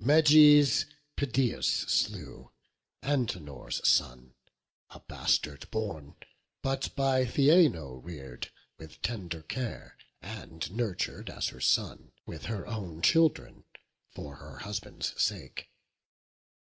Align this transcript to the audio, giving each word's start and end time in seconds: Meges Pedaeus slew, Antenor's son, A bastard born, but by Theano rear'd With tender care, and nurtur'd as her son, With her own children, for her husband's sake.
Meges 0.00 0.86
Pedaeus 1.18 1.68
slew, 1.86 2.50
Antenor's 3.02 3.86
son, 3.86 4.32
A 4.88 5.00
bastard 5.00 5.70
born, 5.70 6.16
but 6.62 6.96
by 6.96 7.26
Theano 7.26 7.96
rear'd 8.02 8.50
With 8.78 9.02
tender 9.02 9.42
care, 9.42 9.98
and 10.22 10.62
nurtur'd 10.70 11.28
as 11.28 11.48
her 11.48 11.60
son, 11.60 12.12
With 12.24 12.46
her 12.46 12.66
own 12.66 13.02
children, 13.02 13.64
for 14.14 14.36
her 14.36 14.60
husband's 14.60 15.12
sake. 15.22 15.68